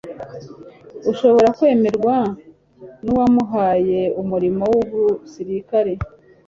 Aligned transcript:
ushobora 1.11 1.47
kwemerwa 1.57 2.15
n'uwamuhaye 3.03 4.01
umurimo 4.21 4.63
w'ubusirikare” 4.93 5.93